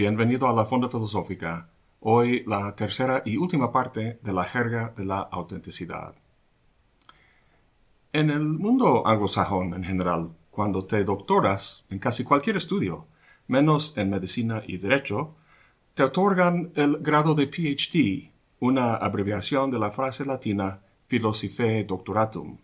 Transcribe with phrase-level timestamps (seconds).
[0.00, 1.68] bienvenido a la Fonda Filosófica.
[2.00, 6.14] Hoy la tercera y última parte de la jerga de la autenticidad.
[8.10, 13.08] En el mundo anglosajón en general, cuando te doctoras en casi cualquier estudio,
[13.46, 15.34] menos en medicina y derecho,
[15.92, 22.56] te otorgan el grado de PhD, una abreviación de la frase latina Philosophiae Doctoratum.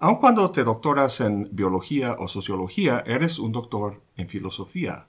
[0.00, 5.06] Aun cuando te doctoras en biología o sociología, eres un doctor en filosofía.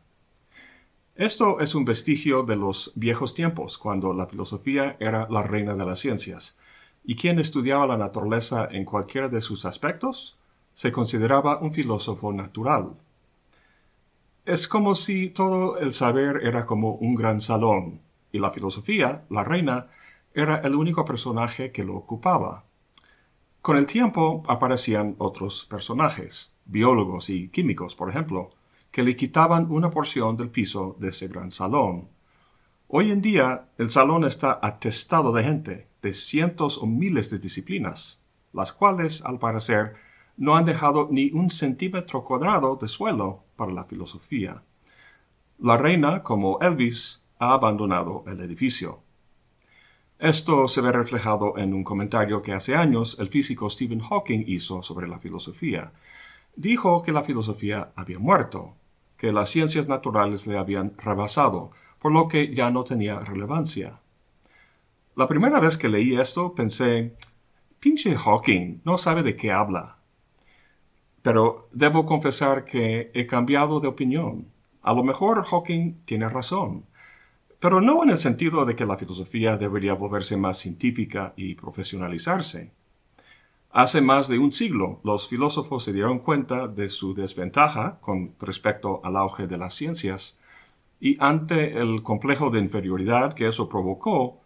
[1.22, 5.86] Esto es un vestigio de los viejos tiempos, cuando la filosofía era la reina de
[5.86, 6.58] las ciencias,
[7.04, 10.40] y quien estudiaba la naturaleza en cualquiera de sus aspectos
[10.74, 12.94] se consideraba un filósofo natural.
[14.46, 18.02] Es como si todo el saber era como un gran salón,
[18.32, 19.90] y la filosofía, la reina,
[20.34, 22.64] era el único personaje que lo ocupaba.
[23.62, 28.56] Con el tiempo aparecían otros personajes, biólogos y químicos, por ejemplo,
[28.92, 32.10] que le quitaban una porción del piso de ese gran salón.
[32.88, 38.22] Hoy en día el salón está atestado de gente, de cientos o miles de disciplinas,
[38.52, 39.96] las cuales, al parecer,
[40.36, 44.64] no han dejado ni un centímetro cuadrado de suelo para la filosofía.
[45.60, 49.04] La reina, como Elvis, ha abandonado el edificio.
[50.20, 54.84] Esto se ve reflejado en un comentario que hace años el físico Stephen Hawking hizo
[54.84, 55.94] sobre la filosofía.
[56.56, 58.76] Dijo que la filosofía había muerto,
[59.22, 61.70] que las ciencias naturales le habían rebasado,
[62.00, 64.00] por lo que ya no tenía relevancia.
[65.16, 67.14] La primera vez que leí esto pensé,
[67.80, 69.98] pinche Hawking, no sabe de qué habla.
[71.22, 74.48] Pero debo confesar que he cambiado de opinión.
[74.82, 76.88] A lo mejor Hawking tiene razón,
[77.60, 82.72] pero no en el sentido de que la filosofía debería volverse más científica y profesionalizarse.
[83.74, 89.00] Hace más de un siglo, los filósofos se dieron cuenta de su desventaja con respecto
[89.02, 90.38] al auge de las ciencias,
[91.00, 94.42] y ante el complejo de inferioridad que eso provocó,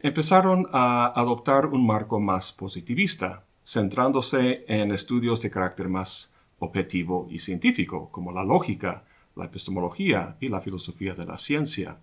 [0.00, 7.38] empezaron a adoptar un marco más positivista, centrándose en estudios de carácter más objetivo y
[7.38, 9.04] científico, como la lógica,
[9.36, 11.98] la epistemología y la filosofía de la ciencia.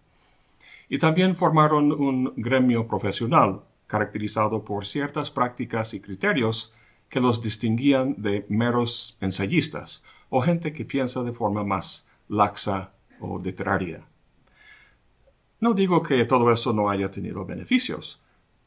[0.87, 3.61] Y también formaron un gremio profesional,
[3.91, 6.73] caracterizado por ciertas prácticas y criterios
[7.09, 13.37] que los distinguían de meros ensayistas o gente que piensa de forma más laxa o
[13.37, 14.07] literaria.
[15.59, 18.21] No digo que todo eso no haya tenido beneficios,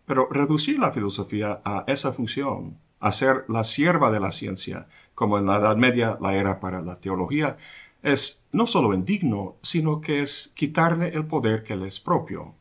[0.04, 5.38] pero reducir la filosofía a esa función, a ser la sierva de la ciencia, como
[5.38, 7.56] en la Edad Media la era para la teología,
[8.02, 12.54] es no solo indigno, sino que es quitarle el poder que le es propio.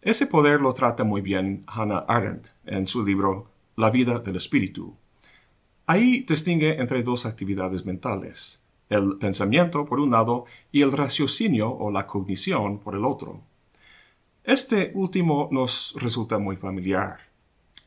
[0.00, 4.94] Ese poder lo trata muy bien Hannah Arendt en su libro La vida del espíritu.
[5.86, 11.90] Ahí distingue entre dos actividades mentales, el pensamiento por un lado y el raciocinio o
[11.90, 13.40] la cognición por el otro.
[14.44, 17.18] Este último nos resulta muy familiar.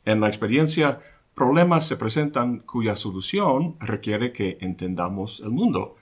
[0.03, 0.99] En la experiencia,
[1.33, 5.95] problemas se presentan cuya solución requiere que entendamos el mundo,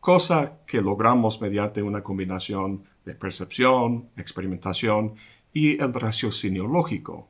[0.00, 5.14] cosa que logramos mediante una combinación de percepción, experimentación
[5.52, 7.28] y el raciocinio lógico.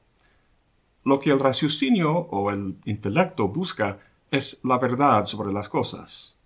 [1.05, 3.99] Lo que el raciocinio o el intelecto busca
[4.31, 6.37] es la verdad sobre las cosas.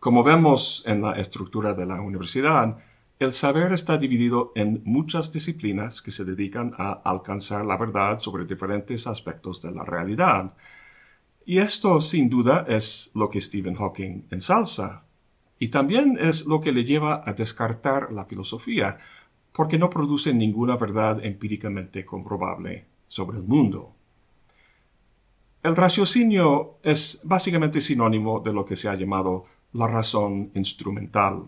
[0.00, 2.78] Como vemos en la estructura de la universidad,
[3.18, 8.46] el saber está dividido en muchas disciplinas que se dedican a alcanzar la verdad sobre
[8.46, 10.54] diferentes aspectos de la realidad.
[11.44, 15.04] Y esto, sin duda, es lo que Stephen Hawking ensalza.
[15.58, 18.98] Y también es lo que le lleva a descartar la filosofía,
[19.52, 23.92] porque no produce ninguna verdad empíricamente comprobable sobre el mundo.
[25.62, 31.44] El raciocinio es básicamente sinónimo de lo que se ha llamado la razón instrumental.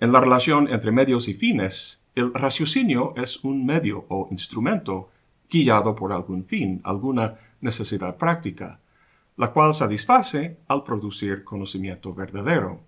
[0.00, 5.10] En la relación entre medios y fines, el raciocinio es un medio o instrumento
[5.48, 8.80] guiado por algún fin, alguna necesidad práctica,
[9.36, 12.80] la cual satisface al producir conocimiento verdadero.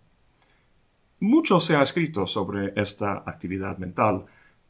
[1.21, 4.27] Mucho se ha escrito sobre esta actividad mental,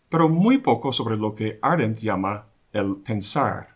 [0.08, 3.75] pero muy poco sobre lo que Arendt llama el pensar.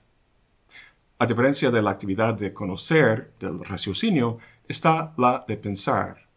[1.18, 4.38] A diferencia de la actividad de conocer, del raciocinio,
[4.68, 6.28] está la de pensar.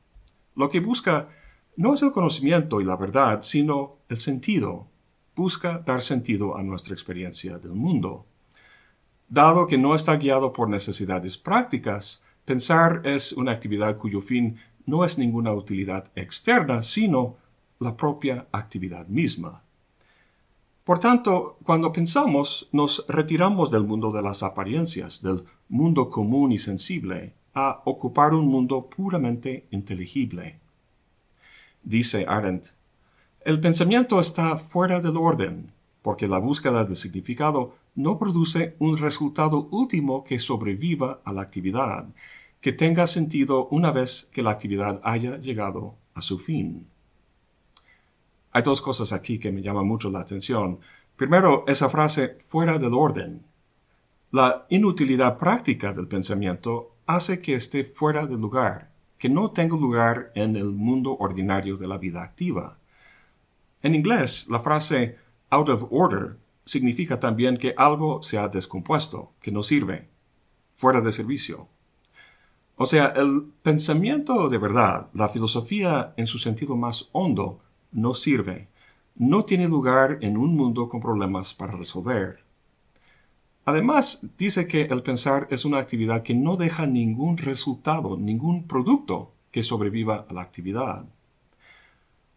[0.56, 1.30] Lo que busca
[1.78, 4.88] no es el conocimiento y la verdad, sino el sentido.
[5.36, 8.26] Busca dar sentido a nuestra experiencia del mundo.
[9.30, 15.06] Dado que no está guiado por necesidades prácticas, pensar es una actividad cuyo fin no
[15.06, 17.38] es ninguna utilidad externa, sino
[17.80, 19.62] la propia actividad misma.
[20.84, 26.58] Por tanto, cuando pensamos, nos retiramos del mundo de las apariencias, del mundo común y
[26.58, 30.60] sensible, a ocupar un mundo puramente inteligible.
[31.84, 32.68] Dice Arendt,
[33.46, 35.72] el pensamiento está fuera del orden,
[36.02, 42.08] porque la búsqueda de significado no produce un resultado último que sobreviva a la actividad,
[42.64, 46.88] que tenga sentido una vez que la actividad haya llegado a su fin.
[48.54, 50.80] Hay dos cosas aquí que me llaman mucho la atención.
[51.18, 53.44] Primero, esa frase fuera del orden.
[54.32, 60.32] La inutilidad práctica del pensamiento hace que esté fuera de lugar, que no tenga lugar
[60.34, 62.78] en el mundo ordinario de la vida activa.
[63.82, 65.18] En inglés, la frase
[65.50, 70.08] out of order significa también que algo se ha descompuesto, que no sirve,
[70.78, 71.68] fuera de servicio.
[72.76, 77.60] O sea, el pensamiento de verdad, la filosofía en su sentido más hondo,
[77.92, 78.68] no sirve,
[79.16, 82.40] no tiene lugar en un mundo con problemas para resolver.
[83.66, 89.32] Además, dice que el pensar es una actividad que no deja ningún resultado, ningún producto
[89.52, 91.06] que sobreviva a la actividad.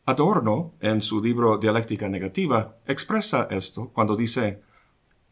[0.05, 4.61] Adorno, en su libro Dialéctica Negativa, expresa esto cuando dice,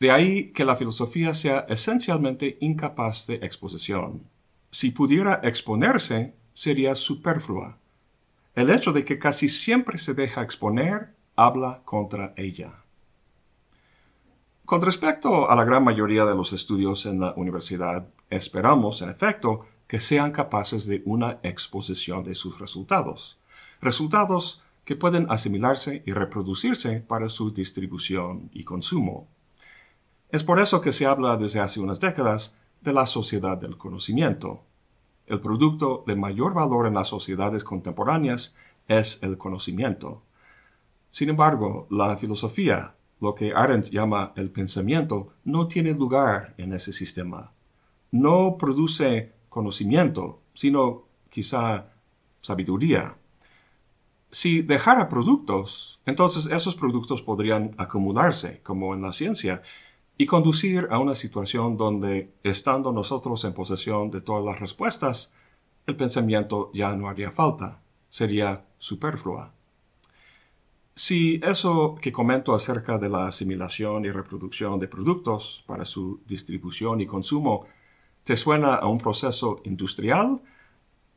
[0.00, 4.33] de ahí que la filosofía sea esencialmente incapaz de exposición
[4.74, 7.78] si pudiera exponerse, sería superflua.
[8.56, 12.72] El hecho de que casi siempre se deja exponer habla contra ella.
[14.64, 19.64] Con respecto a la gran mayoría de los estudios en la universidad, esperamos, en efecto,
[19.86, 23.38] que sean capaces de una exposición de sus resultados,
[23.80, 29.28] resultados que pueden asimilarse y reproducirse para su distribución y consumo.
[30.30, 34.60] Es por eso que se habla desde hace unas décadas de la sociedad del conocimiento.
[35.26, 40.22] El producto de mayor valor en las sociedades contemporáneas es el conocimiento.
[41.10, 46.92] Sin embargo, la filosofía, lo que Arendt llama el pensamiento, no tiene lugar en ese
[46.92, 47.52] sistema.
[48.10, 51.92] No produce conocimiento, sino quizá
[52.42, 53.16] sabiduría.
[54.30, 59.62] Si dejara productos, entonces esos productos podrían acumularse, como en la ciencia,
[60.16, 65.32] y conducir a una situación donde, estando nosotros en posesión de todas las respuestas,
[65.86, 69.52] el pensamiento ya no haría falta, sería superflua.
[70.94, 77.00] Si eso que comento acerca de la asimilación y reproducción de productos para su distribución
[77.00, 77.66] y consumo
[78.22, 80.40] te suena a un proceso industrial,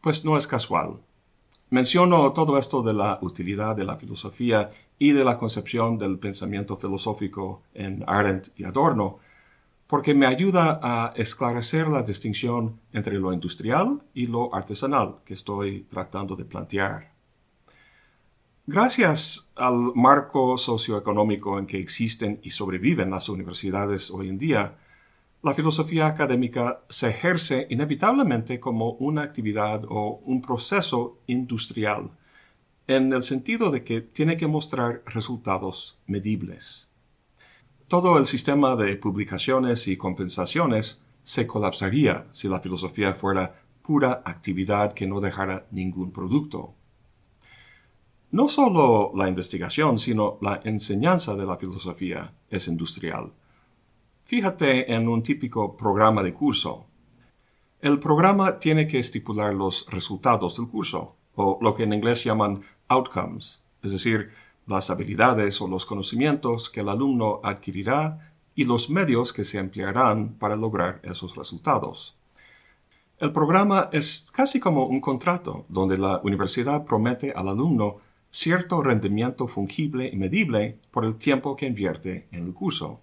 [0.02, 1.00] pues no es casual.
[1.70, 6.78] Menciono todo esto de la utilidad de la filosofía y de la concepción del pensamiento
[6.78, 9.20] filosófico en Arendt y Adorno,
[9.88, 15.86] porque me ayuda a esclarecer la distinción entre lo industrial y lo artesanal que estoy
[15.90, 17.12] tratando de plantear.
[18.66, 24.76] Gracias al marco socioeconómico en que existen y sobreviven las universidades hoy en día,
[25.42, 32.10] la filosofía académica se ejerce inevitablemente como una actividad o un proceso industrial,
[32.88, 36.90] en el sentido de que tiene que mostrar resultados medibles.
[37.88, 44.94] Todo el sistema de publicaciones y compensaciones se colapsaría si la filosofía fuera pura actividad
[44.94, 46.74] que no dejara ningún producto.
[48.32, 53.32] No solo la investigación, sino la enseñanza de la filosofía es industrial
[54.28, 56.88] Fíjate en un típico programa de curso.
[57.80, 62.62] El programa tiene que estipular los resultados del curso, o lo que en inglés llaman
[62.88, 64.32] outcomes, es decir,
[64.66, 70.34] las habilidades o los conocimientos que el alumno adquirirá y los medios que se emplearán
[70.34, 72.16] para lograr esos resultados.
[73.20, 77.98] El programa es casi como un contrato donde la universidad promete al alumno
[78.30, 83.02] cierto rendimiento fungible y medible por el tiempo que invierte en el curso.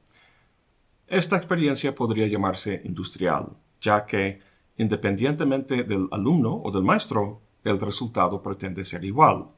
[1.08, 3.48] Esta experiencia podría llamarse industrial,
[3.80, 4.40] ya que,
[4.76, 9.48] independientemente del alumno o del maestro, el resultado pretende ser igual,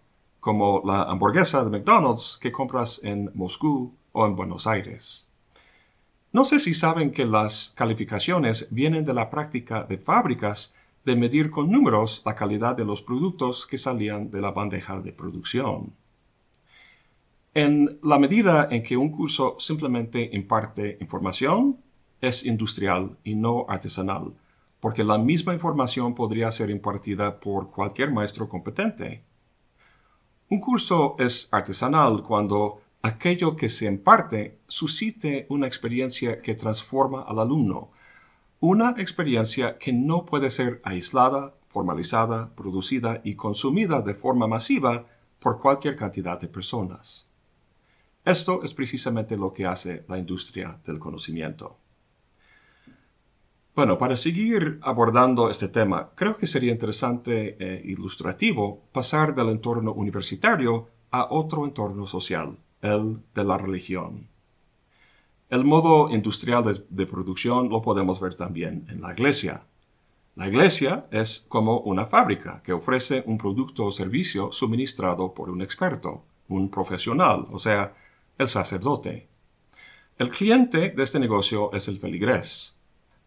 [0.46, 5.26] como la hamburguesa de McDonald's que compras en Moscú o en Buenos Aires.
[6.30, 10.72] No sé si saben que las calificaciones vienen de la práctica de fábricas
[11.04, 15.12] de medir con números la calidad de los productos que salían de la bandeja de
[15.12, 15.92] producción.
[17.52, 21.78] En la medida en que un curso simplemente imparte información,
[22.20, 24.32] es industrial y no artesanal,
[24.78, 29.24] porque la misma información podría ser impartida por cualquier maestro competente.
[30.48, 37.40] Un curso es artesanal cuando aquello que se imparte suscite una experiencia que transforma al
[37.40, 37.90] alumno,
[38.60, 45.06] una experiencia que no puede ser aislada, formalizada, producida y consumida de forma masiva
[45.40, 47.26] por cualquier cantidad de personas.
[48.24, 51.76] Esto es precisamente lo que hace la industria del conocimiento.
[53.76, 59.92] Bueno, para seguir abordando este tema, creo que sería interesante e ilustrativo pasar del entorno
[59.92, 64.28] universitario a otro entorno social, el de la religión.
[65.50, 69.64] El modo industrial de, de, producción lo podemos ver también en la iglesia.
[70.36, 75.60] La iglesia es como una fábrica que ofrece un producto o servicio suministrado por un
[75.60, 77.92] experto, un profesional, o sea,
[78.38, 79.28] el sacerdote.
[80.16, 82.75] El cliente de este negocio es el feligrés.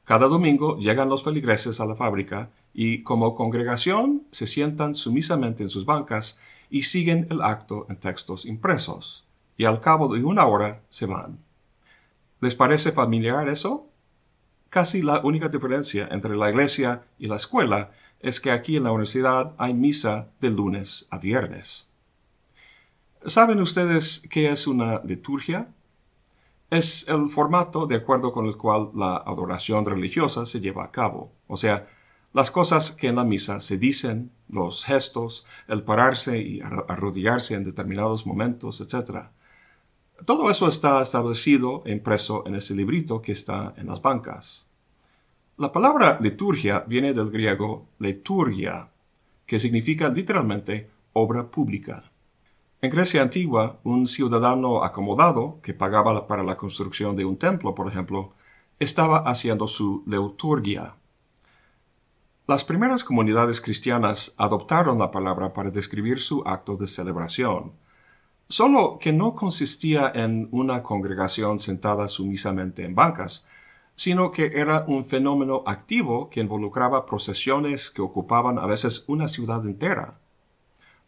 [0.09, 5.69] Cada domingo llegan los feligreses a la fábrica y como congregación se sientan sumisamente en
[5.69, 6.39] sus bancas
[6.71, 9.23] y siguen el acto en textos impresos,
[9.55, 11.37] y al cabo de una hora se van.
[12.41, 13.87] ¿Les parece familiar eso?
[14.71, 18.91] Casi la única diferencia entre la iglesia y la escuela es que aquí en la
[18.91, 21.87] universidad hay misa de lunes a viernes.
[23.27, 25.67] ¿Saben ustedes qué es una liturgia?
[26.69, 31.31] Es el formato de acuerdo con el cual la adoración religiosa se lleva a cabo.
[31.47, 31.87] O sea,
[32.31, 37.63] las cosas que en la misa se dicen, los gestos, el pararse y arrodillarse en
[37.63, 39.29] determinados momentos, etc.
[40.25, 44.67] Todo eso está establecido e impreso en ese librito que está en las bancas.
[45.57, 48.89] La palabra liturgia viene del griego liturgia,
[49.45, 52.08] que significa literalmente obra pública.
[52.81, 57.89] En Grecia antigua, un ciudadano acomodado que pagaba para la construcción de un templo, por
[57.89, 58.31] ejemplo,
[58.79, 60.95] estaba haciendo su liturgia.
[62.47, 67.73] Las primeras comunidades cristianas adoptaron la palabra para describir su acto de celebración,
[68.47, 73.45] solo que no consistía en una congregación sentada sumisamente en bancas,
[73.97, 79.65] sino que era un fenómeno activo que involucraba procesiones que ocupaban a veces una ciudad
[79.65, 80.17] entera.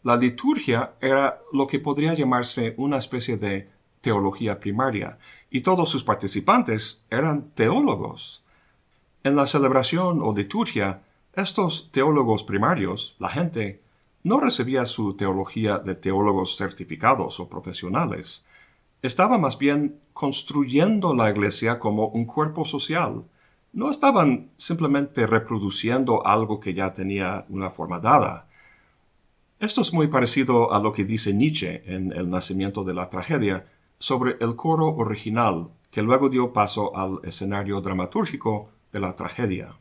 [0.04, 3.70] La liturgia era lo que podría llamarse una especie de
[4.02, 5.20] teología primaria,
[5.52, 8.44] y todos sus participantes eran teólogos.
[9.24, 11.04] En la celebración o liturgia,
[11.36, 13.82] estos teólogos primarios, la gente,
[14.24, 18.44] no recibía su teología de teólogos certificados o profesionales.
[19.02, 23.24] Estaba más bien construyendo la iglesia como un cuerpo social.
[23.74, 28.48] No estaban simplemente reproduciendo algo que ya tenía una forma dada.
[29.62, 33.68] Esto es muy parecido a lo que dice Nietzsche en El nacimiento de la tragedia
[34.00, 39.78] sobre el coro original que luego dio paso al escenario dramatúrgico de la tragedia.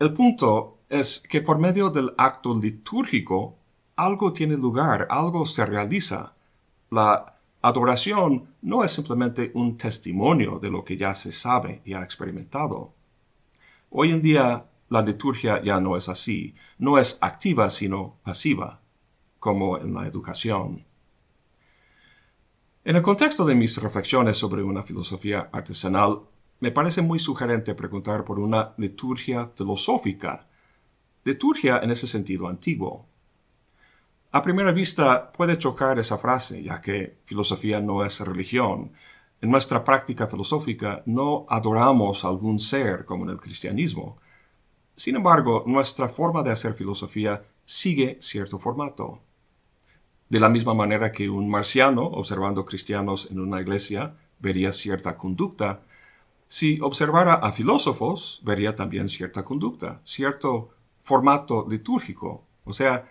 [0.00, 3.54] El punto es que por medio del acto litúrgico
[3.94, 6.32] algo tiene lugar, algo se realiza.
[6.90, 12.02] La adoración no es simplemente un testimonio de lo que ya se sabe y ha
[12.02, 12.92] experimentado.
[13.90, 18.82] Hoy en día la liturgia ya no es así, no es activa sino pasiva,
[19.38, 20.84] como en la educación.
[22.84, 26.22] En el contexto de mis reflexiones sobre una filosofía artesanal,
[26.58, 30.48] me parece muy sugerente preguntar por una liturgia filosófica,
[31.24, 33.06] liturgia en ese sentido antiguo.
[34.32, 38.92] A primera vista puede chocar esa frase, ya que filosofía no es religión.
[39.40, 44.18] En nuestra práctica filosófica no adoramos a algún ser como en el cristianismo,
[45.00, 49.20] sin embargo, nuestra forma de hacer filosofía sigue cierto formato.
[50.28, 55.80] De la misma manera que un marciano, observando cristianos en una iglesia, vería cierta conducta,
[56.48, 60.68] si observara a filósofos, vería también cierta conducta, cierto
[61.02, 62.44] formato litúrgico.
[62.66, 63.08] O sea,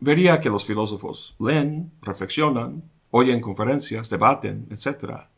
[0.00, 2.82] vería que los filósofos leen, reflexionan,
[3.12, 5.28] oyen conferencias, debaten, etc.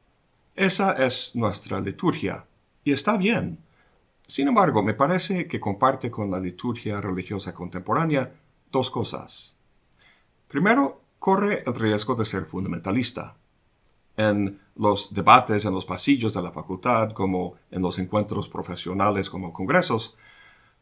[0.57, 2.47] Esa es nuestra liturgia.
[2.83, 3.59] Y está bien.
[4.27, 8.33] Sin embargo, me parece que comparte con la liturgia religiosa contemporánea
[8.71, 9.55] dos cosas.
[10.49, 13.37] Primero, corre el riesgo de ser fundamentalista.
[14.17, 19.53] En los debates en los pasillos de la facultad, como en los encuentros profesionales como
[19.53, 20.17] congresos,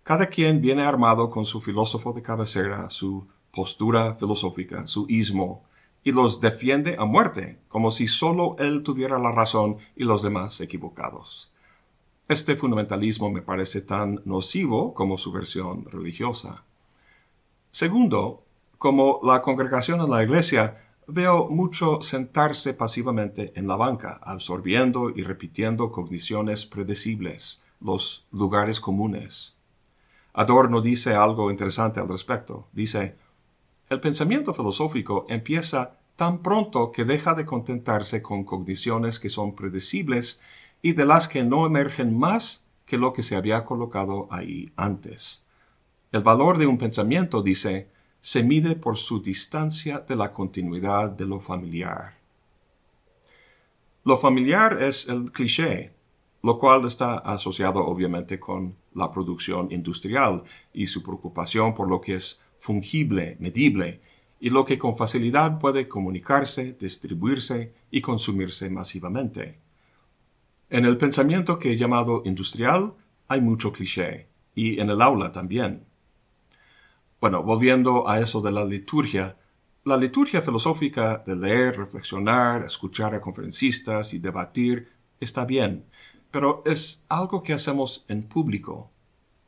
[0.02, 5.64] cada quien viene armado con su filósofo de cabecera, su postura filosófica, su ismo,
[6.02, 10.60] y los defiende a muerte, como si solo él tuviera la razón y los demás
[10.60, 11.49] equivocados.
[12.30, 16.62] Este fundamentalismo me parece tan nocivo como su versión religiosa.
[17.72, 18.44] Segundo,
[18.78, 25.22] como la congregación en la iglesia, veo mucho sentarse pasivamente en la banca, absorbiendo y
[25.24, 29.56] repitiendo cogniciones predecibles, los lugares comunes.
[30.32, 32.68] Adorno dice algo interesante al respecto.
[32.72, 33.16] Dice,
[33.88, 40.38] el pensamiento filosófico empieza tan pronto que deja de contentarse con cogniciones que son predecibles
[40.82, 45.44] y de las que no emergen más que lo que se había colocado ahí antes.
[46.12, 47.88] El valor de un pensamiento, dice,
[48.20, 52.14] se mide por su distancia de la continuidad de lo familiar.
[54.04, 55.92] Lo familiar es el cliché.
[56.42, 62.14] lo cual está asociado obviamente con la producción industrial y su preocupación por lo que
[62.14, 64.00] es fungible, medible,
[64.40, 69.59] y lo que con facilidad puede comunicarse, distribuirse y consumirse masivamente.
[70.70, 72.94] En el pensamiento que he llamado industrial
[73.26, 75.84] hay mucho cliché, y en el aula también.
[77.20, 79.36] Bueno, volviendo a eso de la liturgia,
[79.82, 85.86] la liturgia filosófica de leer, reflexionar, escuchar a conferencistas y debatir está bien,
[86.30, 88.92] pero es algo que hacemos en público.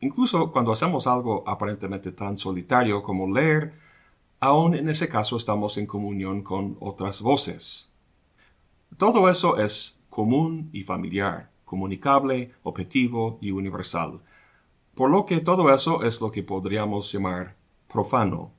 [0.00, 3.74] Incluso cuando hacemos algo aparentemente tan solitario como leer,
[4.40, 7.88] aún en ese caso estamos en comunión con otras voces.
[8.98, 14.20] Todo eso es común y familiar, comunicable, objetivo y universal,
[14.94, 17.56] por lo que todo eso es lo que podríamos llamar
[17.90, 18.52] profano.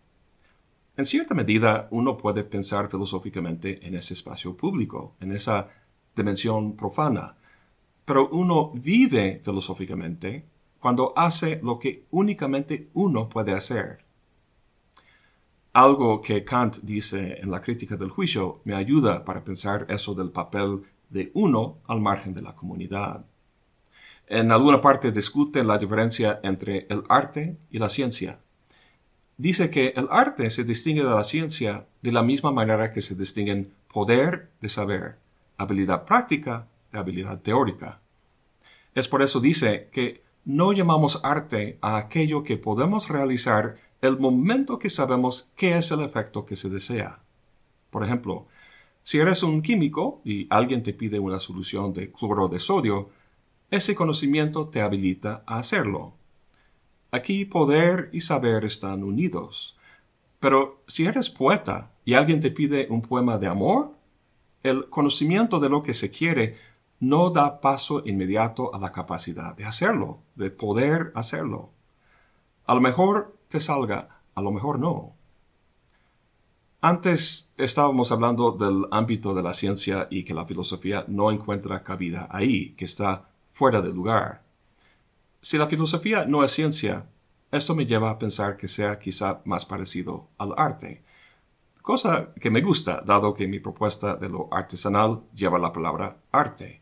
[0.98, 5.70] En cierta medida, uno puede pensar filosóficamente en ese espacio público, en esa
[6.16, 7.36] dimensión profana,
[8.04, 10.48] pero uno vive filosóficamente
[10.80, 14.00] cuando hace lo que únicamente uno puede hacer.
[15.72, 20.32] Algo que Kant dice en la crítica del juicio me ayuda para pensar eso del
[20.32, 20.84] papel
[21.14, 23.26] de uno al margen de la comunidad.
[24.28, 28.40] En alguna parte discute la diferencia entre el arte y la ciencia
[29.38, 33.16] dice que el arte se distingue de la ciencia de la misma manera que se
[33.16, 35.18] distinguen poder de saber,
[35.58, 38.00] habilidad práctica de habilidad teórica.
[38.96, 44.78] Es por eso dice que no llamamos arte a aquello que podemos realizar el momento
[44.78, 47.20] que sabemos qué es el efecto que se desea.
[47.90, 48.48] Por ejemplo,
[49.04, 53.10] si eres un químico y alguien te pide una solución de cloro de sodio,
[53.70, 56.14] ese conocimiento te habilita a hacerlo.
[57.12, 59.78] Aquí poder y saber están unidos.
[60.40, 63.94] Pero si eres poeta y alguien te pide un poema de amor,
[64.64, 66.58] el conocimiento de lo que se quiere
[67.00, 71.72] no da paso inmediato a la capacidad de hacerlo, de poder hacerlo.
[72.66, 75.13] A lo mejor te salga, a lo mejor no.
[76.86, 82.28] Antes estábamos hablando del ámbito de la ciencia y que la filosofía no encuentra cabida
[82.30, 84.44] ahí, que está fuera de lugar.
[85.40, 87.06] Si la filosofía no es ciencia,
[87.54, 91.06] esto me lleva a pensar que sea quizá más parecido al arte,
[91.82, 96.82] cosa que me gusta, dado que mi propuesta de lo artesanal lleva la palabra arte.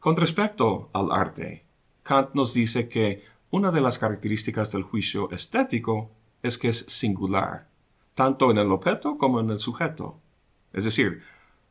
[0.00, 1.66] Con respecto al arte,
[2.02, 6.10] Kant nos dice que una de las características del juicio estético
[6.42, 7.68] es que es singular,
[8.14, 10.18] tanto en el objeto como en el sujeto.
[10.72, 11.22] Es decir,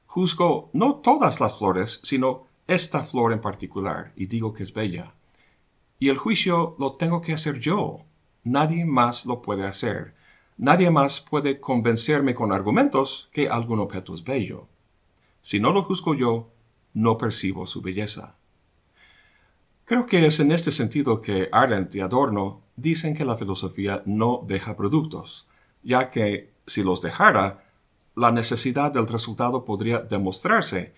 [0.06, 5.14] juzgo no todas las flores, sino esta flor en particular, y digo que es bella.
[6.00, 8.02] Y el juicio lo tengo que hacer yo.
[8.44, 10.16] Nadie más lo puede hacer.
[10.58, 14.68] Nadie más puede convencerme con argumentos que algún objeto es bello.
[15.42, 16.50] Si no lo juzgo yo,
[16.94, 18.36] no percibo su belleza.
[19.86, 24.44] Creo que es en este sentido que Arendt y Adorno dicen que la filosofía no
[24.48, 25.48] deja productos,
[25.84, 27.64] ya que si los dejara,
[28.16, 30.94] la necesidad del resultado podría demostrarse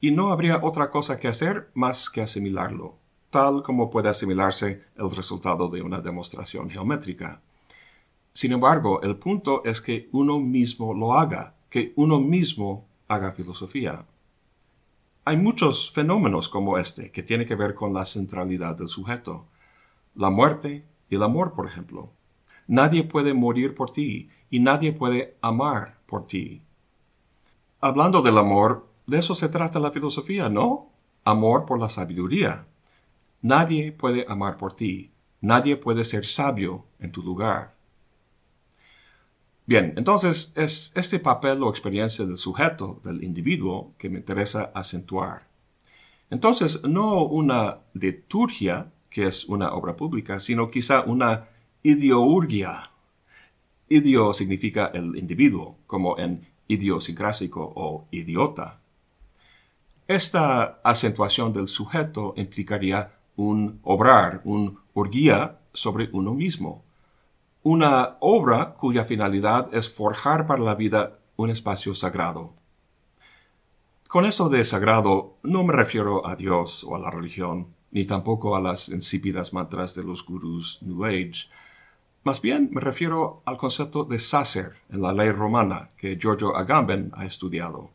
[0.00, 2.96] y no habría otra cosa que hacer más que asimilarlo,
[3.30, 7.40] tal como puede asimilarse el resultado de una demostración geométrica.
[8.32, 14.04] Sin embargo, el punto es que uno mismo lo haga, que uno mismo haga filosofía.
[15.24, 19.46] Hay muchos fenómenos como este que tienen que ver con la centralidad del sujeto.
[20.14, 22.12] La muerte y el amor, por ejemplo.
[22.66, 26.62] Nadie puede morir por ti y nadie puede amar por ti.
[27.80, 30.90] Hablando del amor, de eso se trata la filosofía, ¿no?
[31.24, 32.66] Amor por la sabiduría.
[33.42, 35.12] Nadie puede amar por ti.
[35.40, 37.74] Nadie puede ser sabio en tu lugar.
[39.66, 45.48] Bien, entonces es este papel o experiencia del sujeto, del individuo, que me interesa acentuar.
[46.30, 51.48] Entonces, no una liturgia, que es una obra pública, sino quizá una
[51.86, 52.82] ideurgia.
[53.88, 58.80] Idio significa el individuo, como en idiosincrásico o idiota.
[60.08, 66.82] Esta acentuación del sujeto implicaría un obrar, un orgía sobre uno mismo.
[67.62, 72.52] Una obra cuya finalidad es forjar para la vida un espacio sagrado.
[74.08, 78.56] Con esto de sagrado no me refiero a Dios o a la religión, ni tampoco
[78.56, 81.48] a las insípidas mantras de los gurús New Age.
[82.26, 87.12] Más bien me refiero al concepto de sacer en la ley romana que Giorgio Agamben
[87.14, 87.90] ha estudiado.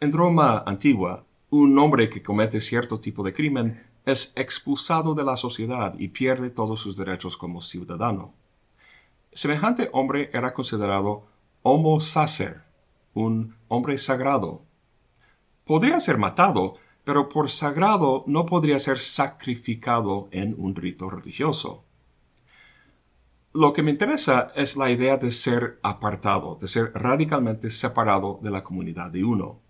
[0.00, 5.38] En Roma antigua, un hombre que comete cierto tipo de crimen es expulsado de la
[5.38, 8.34] sociedad y pierde todos sus derechos como ciudadano.
[9.32, 11.24] Semejante hombre era considerado
[11.62, 12.60] homo sacer,
[13.14, 14.60] un hombre sagrado.
[15.64, 21.84] Podría ser matado, pero por sagrado no podría ser sacrificado en un rito religioso.
[23.54, 28.50] Lo que me interesa es la idea de ser apartado, de ser radicalmente separado de
[28.50, 29.60] la comunidad de uno.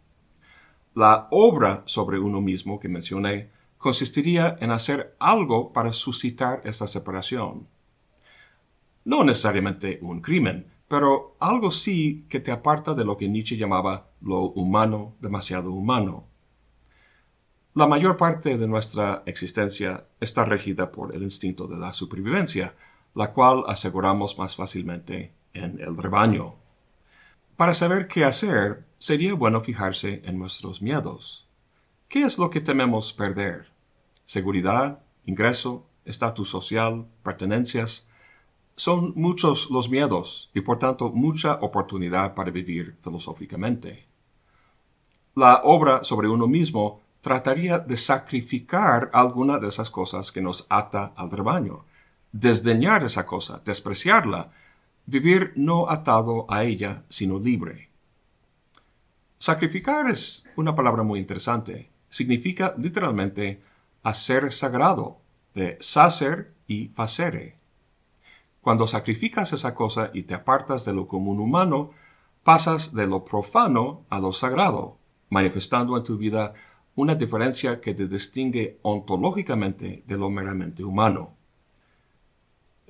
[0.94, 7.66] La obra sobre uno mismo que mencioné consistiría en hacer algo para suscitar esta separación.
[9.04, 14.10] No necesariamente un crimen, pero algo sí que te aparta de lo que Nietzsche llamaba
[14.20, 16.28] lo humano, demasiado humano.
[17.74, 22.74] La mayor parte de nuestra existencia está regida por el instinto de la supervivencia,
[23.14, 26.55] la cual aseguramos más fácilmente en el rebaño.
[27.57, 31.46] Para saber qué hacer, sería bueno fijarse en nuestros miedos.
[32.09, 33.68] ¿Qué es lo que tememos perder?
[34.25, 35.01] ¿Seguridad?
[35.27, 35.85] ¿Ingreso?
[36.05, 37.07] ¿Estatus social?
[37.22, 38.09] ¿Pertenencias?
[38.77, 44.07] Son muchos los miedos y por tanto mucha oportunidad para vivir filosóficamente.
[45.35, 51.12] La obra sobre uno mismo trataría de sacrificar alguna de esas cosas que nos ata
[51.16, 51.85] al rebaño,
[52.32, 54.50] desdeñar esa cosa, despreciarla,
[55.06, 57.90] vivir no atado a ella, sino libre.
[59.38, 61.90] Sacrificar es una palabra muy interesante.
[62.08, 63.60] Significa literalmente
[64.02, 65.18] hacer sagrado,
[65.54, 67.56] de sacer y facere.
[68.60, 71.90] Cuando sacrificas esa cosa y te apartas de lo común humano,
[72.44, 74.98] pasas de lo profano a lo sagrado,
[75.30, 76.52] manifestando en tu vida
[76.94, 81.34] una diferencia que te distingue ontológicamente de lo meramente humano.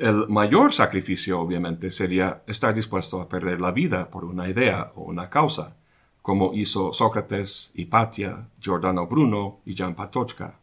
[0.03, 5.03] El mayor sacrificio, obviamente, sería estar dispuesto a perder la vida por una idea o
[5.03, 5.77] una causa,
[6.23, 10.59] como hizo Sócrates, Hipatia, Giordano Bruno y Jan Patochka.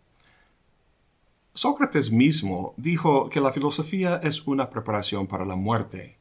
[1.53, 6.17] Sócrates mismo dijo que la filosofía es una preparación para la muerte.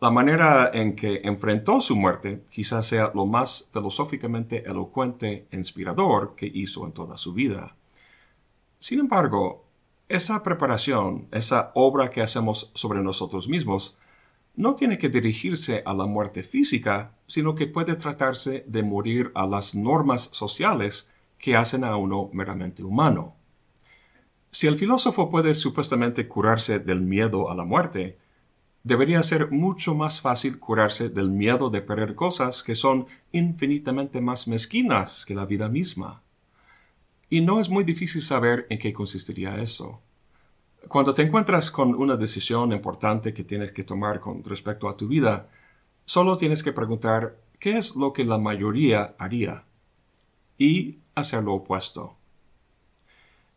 [0.00, 6.34] La manera en que enfrentó su muerte quizás sea lo más filosóficamente elocuente e inspirador
[6.34, 7.76] que hizo en toda su vida.
[8.80, 9.65] Sin embargo,
[10.08, 13.96] esa preparación, esa obra que hacemos sobre nosotros mismos,
[14.54, 19.46] no tiene que dirigirse a la muerte física, sino que puede tratarse de morir a
[19.46, 23.36] las normas sociales que hacen a uno meramente humano.
[24.50, 28.18] Si el filósofo puede supuestamente curarse del miedo a la muerte,
[28.84, 34.48] debería ser mucho más fácil curarse del miedo de perder cosas que son infinitamente más
[34.48, 36.22] mezquinas que la vida misma.
[37.28, 40.00] Y no es muy difícil saber en qué consistiría eso.
[40.88, 45.08] Cuando te encuentras con una decisión importante que tienes que tomar con respecto a tu
[45.08, 45.48] vida,
[46.04, 49.64] solo tienes que preguntar qué es lo que la mayoría haría
[50.56, 52.16] y hacer lo opuesto.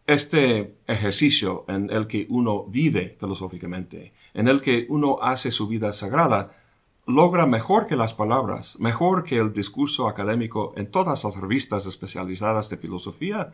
[0.08, 5.94] Este ejercicio en el que uno vive filosóficamente, en el que uno hace su vida
[5.94, 6.59] sagrada,
[7.10, 12.70] logra mejor que las palabras, mejor que el discurso académico en todas las revistas especializadas
[12.70, 13.52] de filosofía,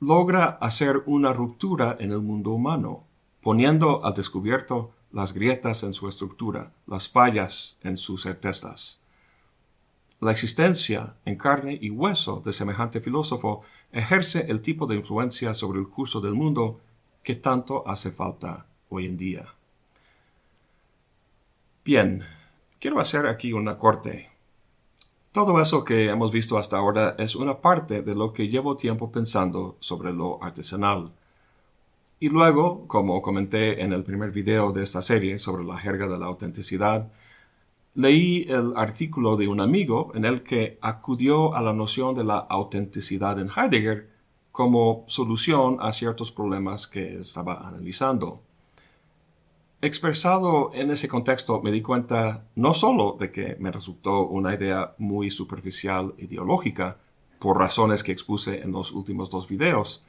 [0.00, 3.04] logra hacer una ruptura en el mundo humano,
[3.42, 8.98] poniendo al descubierto las grietas en su estructura, las fallas en sus certezas.
[10.20, 13.60] La existencia en carne y hueso de semejante filósofo
[13.92, 16.80] ejerce el tipo de influencia sobre el curso del mundo
[17.22, 19.48] que tanto hace falta hoy en día.
[21.84, 22.24] Bien,
[22.84, 24.28] Quiero hacer aquí una corte.
[25.32, 29.10] Todo eso que hemos visto hasta ahora es una parte de lo que llevo tiempo
[29.10, 31.10] pensando sobre lo artesanal.
[32.20, 36.18] Y luego, como comenté en el primer video de esta serie sobre la jerga de
[36.18, 37.10] la autenticidad,
[37.94, 42.36] leí el artículo de un amigo en el que acudió a la noción de la
[42.36, 44.10] autenticidad en Heidegger
[44.52, 48.42] como solución a ciertos problemas que estaba analizando.
[49.84, 54.94] Expresado en ese contexto me di cuenta no solo de que me resultó una idea
[54.96, 56.96] muy superficial ideológica,
[57.38, 60.02] por razones que expuse en los últimos dos videos,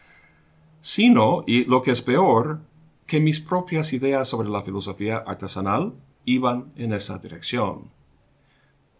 [0.79, 2.61] sino, y lo que es peor,
[3.05, 7.91] que mis propias ideas sobre la filosofía artesanal iban en esa dirección.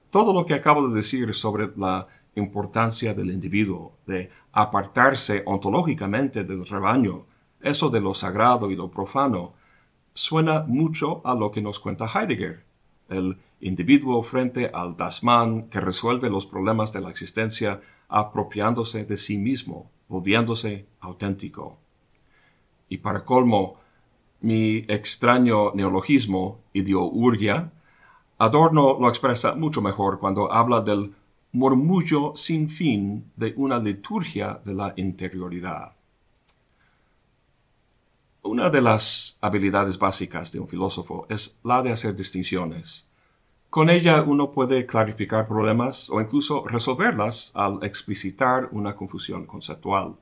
[0.09, 6.67] Todo lo que acabo de decir sobre la importancia del individuo, de apartarse ontológicamente del
[6.67, 7.27] rebaño,
[7.61, 9.53] eso de lo sagrado y lo profano,
[10.15, 12.63] suena mucho a lo que nos cuenta Heidegger,
[13.09, 19.37] el individuo frente al Dasman que resuelve los problemas de la existencia apropiándose de sí
[19.37, 21.77] mismo, volviéndose auténtico.
[22.89, 23.77] Y para colmo,
[24.41, 27.71] mi extraño neologismo, idiourgia,
[28.37, 31.13] Adorno lo expresa mucho mejor cuando habla del
[31.53, 35.94] murmullo sin fin de una liturgia de la interioridad.
[38.45, 43.07] Una de las habilidades básicas de un filósofo es la de hacer distinciones.
[43.71, 50.17] Con ella uno puede clarificar problemas o incluso resolverlas al explicitar una confusión conceptual.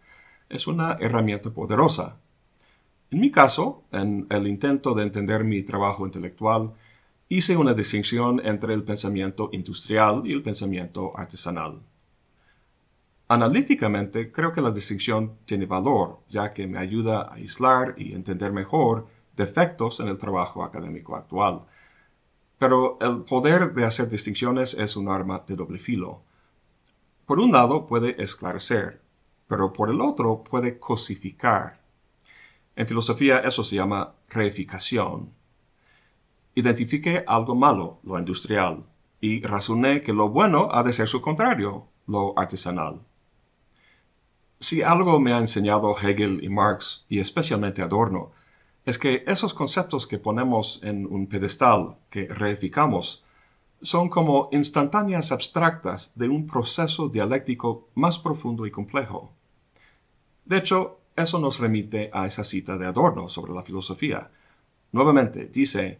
[0.48, 2.16] Es una herramienta poderosa.
[3.12, 6.72] En mi caso, en el intento de entender mi trabajo intelectual,
[7.28, 11.82] hice una distinción entre el pensamiento industrial y el pensamiento artesanal.
[13.34, 18.54] Analíticamente, creo que la distinción tiene valor, ya que me ayuda a aislar y entender
[18.54, 21.64] mejor defectos en el trabajo académico actual.
[22.60, 26.22] Pero el poder de hacer distinciones es un arma de doble filo.
[27.26, 29.02] Por un lado puede esclarecer,
[29.48, 31.80] pero por el otro puede cosificar.
[32.76, 35.32] En filosofía eso se llama reificación.
[36.54, 38.84] Identifique algo malo, lo industrial,
[39.20, 43.02] y razoné que lo bueno ha de ser su contrario, lo artesanal.
[44.64, 48.32] Si algo me ha enseñado Hegel y Marx, y especialmente Adorno,
[48.86, 53.26] es que esos conceptos que ponemos en un pedestal, que reificamos,
[53.82, 59.34] son como instantáneas abstractas de un proceso dialéctico más profundo y complejo.
[60.46, 64.32] De hecho, eso nos remite a esa cita de Adorno sobre la filosofía.
[64.94, 66.00] Nuevamente, dice,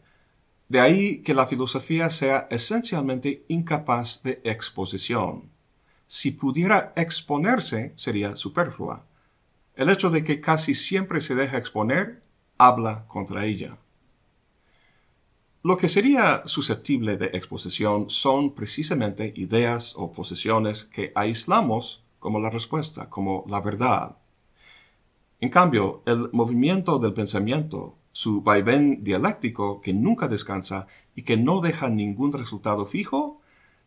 [0.70, 5.52] de ahí que la filosofía sea esencialmente incapaz de exposición
[6.08, 9.06] si pudiera exponerse, sería superflua.
[9.76, 12.22] El hecho de que casi siempre se deja exponer
[12.58, 13.78] habla contra ella.
[15.64, 22.50] Lo que sería susceptible de exposición son precisamente ideas o posesiones que aislamos como la
[22.50, 24.18] respuesta, como la verdad.
[25.40, 31.62] En cambio, el movimiento del pensamiento, su vaivén dialéctico que nunca descansa y que no
[31.62, 33.42] deja ningún resultado fijo,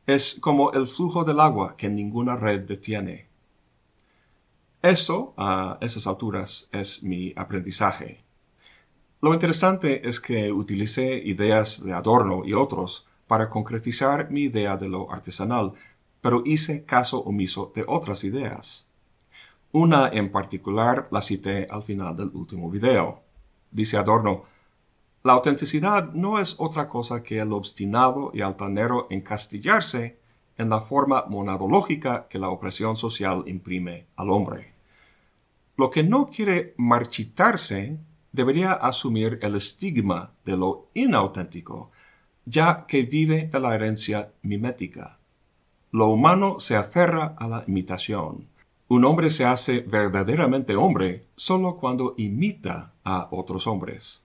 [0.06, 3.26] es como el flujo del agua que ninguna red detiene.
[4.80, 8.22] Eso, a esas alturas, es mi aprendizaje.
[9.20, 14.88] Lo interesante es que utilicé ideas de Adorno y otros para concretizar mi idea de
[14.88, 15.72] lo artesanal,
[16.20, 18.86] pero hice caso omiso de otras ideas.
[19.72, 23.22] Una en particular la cité al final del último video.
[23.72, 24.44] Dice Adorno,
[25.26, 30.20] la autenticidad no es otra cosa que el obstinado y altanero encastillarse
[30.56, 34.72] en la forma monadológica que la opresión social imprime al hombre.
[35.76, 37.98] Lo que no quiere marchitarse
[38.30, 41.90] debería asumir el estigma de lo inauténtico,
[42.44, 45.18] ya que vive de la herencia mimética.
[45.90, 48.46] Lo humano se aferra a la imitación.
[48.86, 54.22] Un hombre se hace verdaderamente hombre solo cuando imita a otros hombres.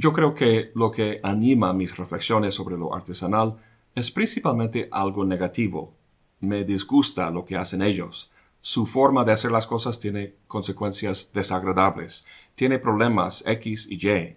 [0.00, 3.58] Yo creo que lo que anima mis reflexiones sobre lo artesanal
[3.94, 5.92] es principalmente algo negativo.
[6.40, 8.30] Me disgusta lo que hacen ellos.
[8.62, 14.36] Su forma de hacer las cosas tiene consecuencias desagradables, tiene problemas X y Y.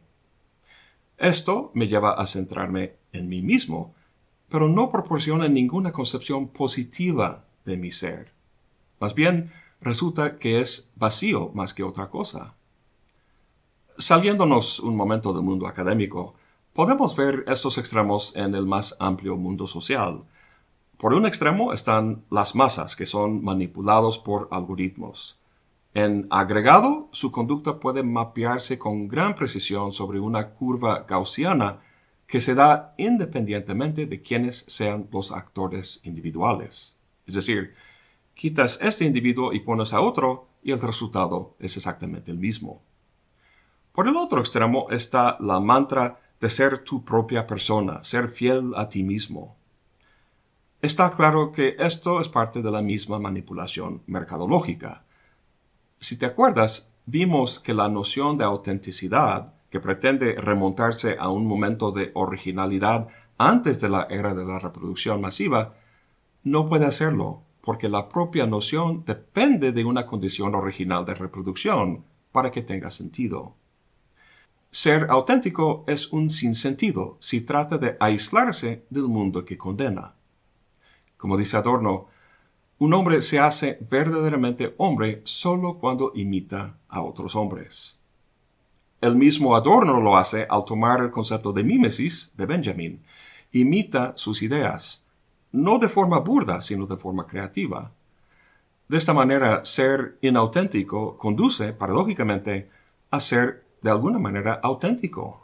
[1.18, 3.96] Esto me lleva a centrarme en mí mismo,
[4.50, 8.34] pero no proporciona ninguna concepción positiva de mi ser.
[9.00, 9.50] Más bien,
[9.80, 12.54] resulta que es vacío más que otra cosa.
[13.98, 16.34] Saliéndonos un momento del mundo académico,
[16.74, 20.24] podemos ver estos extremos en el más amplio mundo social.
[20.98, 25.38] Por un extremo están las masas, que son manipulados por algoritmos.
[25.94, 31.82] En agregado, su conducta puede mapearse con gran precisión sobre una curva gaussiana
[32.26, 36.96] que se da independientemente de quiénes sean los actores individuales.
[37.28, 37.76] Es decir,
[38.34, 42.82] quitas este individuo y pones a otro y el resultado es exactamente el mismo.
[43.94, 48.90] Por el otro extremo está la mantra de ser tu propia persona, ser fiel a
[48.90, 49.56] ti mismo.
[50.82, 55.04] Está claro que esto es parte de la misma manipulación mercadológica.
[56.00, 61.92] Si te acuerdas, vimos que la noción de autenticidad, que pretende remontarse a un momento
[61.92, 65.76] de originalidad antes de la era de la reproducción masiva,
[66.44, 72.50] no puede hacerlo, porque la propia noción depende de una condición original de reproducción para
[72.50, 73.56] que tenga sentido.
[74.74, 80.16] Ser auténtico es un sinsentido si trata de aislarse del mundo que condena.
[81.16, 82.08] Como dice Adorno,
[82.80, 88.00] un hombre se hace verdaderamente hombre solo cuando imita a otros hombres.
[89.00, 93.04] El mismo Adorno lo hace al tomar el concepto de mímesis de Benjamin.
[93.52, 95.04] Imita sus ideas,
[95.52, 97.92] no de forma burda, sino de forma creativa.
[98.88, 102.72] De esta manera, ser inauténtico conduce, paradójicamente,
[103.12, 105.42] a ser de alguna manera auténtico.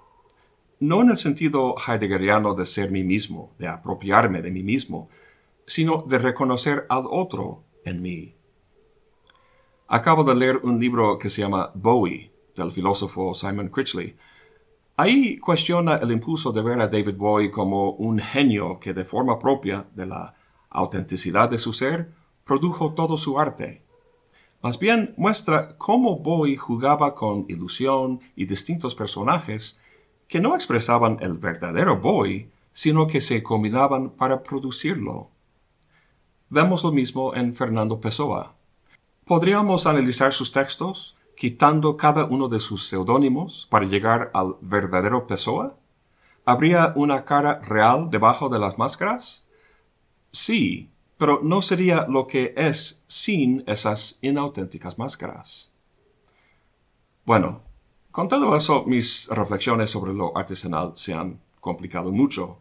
[0.80, 5.10] No en el sentido heideggeriano de ser mí mismo, de apropiarme de mí mismo,
[5.68, 8.34] sino de reconocer al otro en mí.
[9.88, 14.16] Acabo de leer un libro que se llama Bowie, del filósofo Simon Critchley.
[14.96, 19.38] Ahí cuestiona el impulso de ver a David Bowie como un genio que de forma
[19.40, 20.36] propia de la
[20.70, 22.12] autenticidad de su ser
[22.46, 23.84] produjo todo su arte.
[24.62, 29.80] Más bien muestra cómo Bowie jugaba con ilusión y distintos personajes
[30.28, 35.30] que no expresaban el verdadero Bowie, sino que se combinaban para producirlo.
[36.50, 38.56] Vemos lo mismo en Fernando Pessoa.
[39.26, 45.78] Podríamos analizar sus textos quitando cada uno de sus seudónimos para llegar al verdadero Pessoa?
[46.44, 49.46] ¿Habría una cara real debajo de las máscaras?
[50.34, 55.70] Sí, pero no sería lo que es sin esas inauténticas máscaras.
[57.26, 57.62] Bueno,
[58.10, 62.60] con todo eso mis reflexiones sobre lo artesanal se han complicado mucho.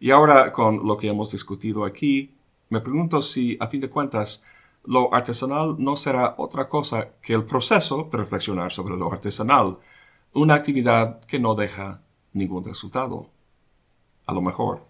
[0.00, 2.32] Y ahora con lo que hemos discutido aquí,
[2.70, 4.42] me pregunto si, a fin de cuentas,
[4.84, 9.76] lo artesanal no será otra cosa que el proceso de reflexionar sobre lo artesanal,
[10.32, 12.00] una actividad que no deja
[12.32, 13.28] ningún resultado.
[14.24, 14.89] A lo mejor.